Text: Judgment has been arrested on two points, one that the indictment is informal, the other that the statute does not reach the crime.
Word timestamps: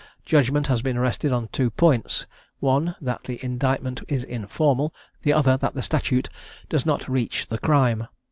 Judgment 0.25 0.65
has 0.65 0.81
been 0.81 0.97
arrested 0.97 1.31
on 1.31 1.47
two 1.49 1.69
points, 1.69 2.25
one 2.59 2.95
that 2.99 3.25
the 3.25 3.37
indictment 3.45 4.01
is 4.07 4.23
informal, 4.23 4.91
the 5.21 5.31
other 5.31 5.57
that 5.57 5.75
the 5.75 5.83
statute 5.83 6.27
does 6.69 6.87
not 6.87 7.07
reach 7.07 7.45
the 7.45 7.59
crime. 7.59 8.07